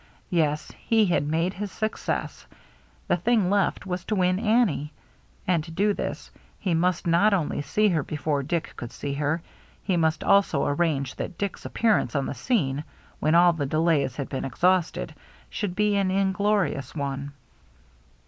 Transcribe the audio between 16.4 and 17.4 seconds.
rious one.